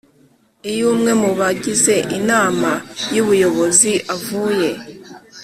Iyo 0.71 0.83
umwe 0.93 1.11
mu 1.21 1.29
bagize 1.39 1.95
inama 2.17 2.69
y 3.13 3.17
ubuyobozi 3.23 3.93
avuye 4.15 4.71